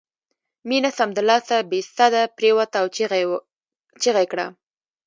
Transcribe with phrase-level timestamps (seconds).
[0.69, 3.17] مينه سمدلاسه بې سده پرېوته او چيغه
[4.19, 4.47] یې کړه